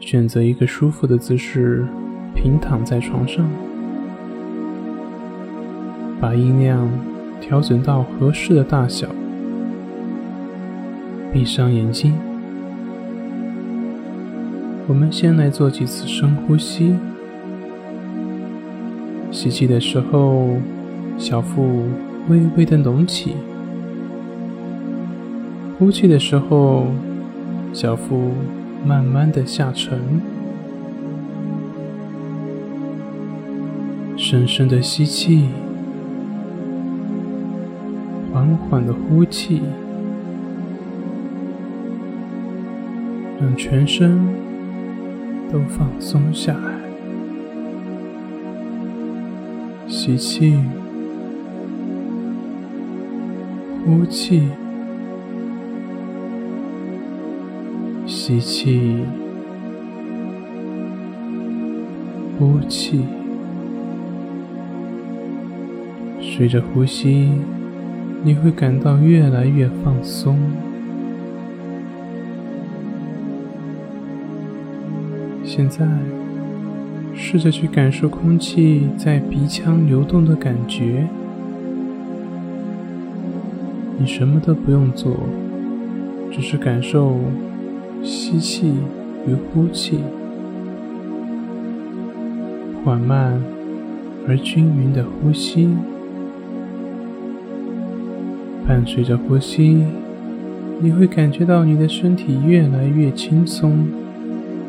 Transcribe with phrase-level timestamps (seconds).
[0.00, 1.86] 选择一个舒服的姿势，
[2.34, 3.46] 平躺在床上，
[6.18, 6.88] 把音量
[7.38, 9.06] 调整到合适的大小，
[11.30, 12.14] 闭上眼睛。
[14.88, 16.96] 我们先来做几次深呼吸。
[19.30, 20.56] 吸气的时候，
[21.18, 21.84] 小腹
[22.28, 23.32] 微微的隆起；
[25.78, 26.86] 呼气的时候，
[27.72, 28.32] 小腹
[28.84, 30.20] 慢慢的下沉。
[34.16, 35.48] 深深的吸气，
[38.32, 39.62] 缓缓的呼气，
[43.40, 44.20] 让全身
[45.50, 46.78] 都放松下来。
[49.88, 50.58] 吸气，
[53.84, 54.48] 呼气，
[58.38, 58.98] 吸气，
[62.38, 63.00] 呼气。
[66.20, 67.30] 随着呼吸，
[68.22, 70.38] 你会感到越来越放松。
[75.44, 75.86] 现在。
[77.12, 81.06] 试着去感受空气在鼻腔流动的感觉。
[83.98, 85.16] 你什么都不用做，
[86.32, 87.18] 只是感受
[88.02, 88.72] 吸气
[89.26, 89.98] 与呼气，
[92.84, 93.40] 缓慢
[94.28, 95.68] 而均匀的呼吸。
[98.66, 99.84] 伴随着呼吸，
[100.80, 103.86] 你会感觉到你的身体越来越轻松，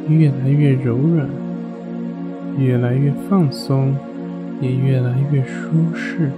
[0.07, 1.29] 越来越柔软。
[2.57, 3.95] 越来越放松，
[4.59, 6.29] 也越来越舒适。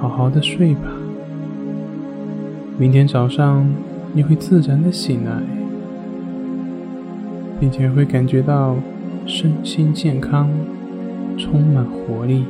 [0.00, 0.88] 好好的睡吧，
[2.78, 3.66] 明天早上
[4.14, 5.42] 你会自然的醒来，
[7.60, 8.76] 并且会感觉到
[9.26, 10.48] 身心健康，
[11.36, 12.46] 充满活力。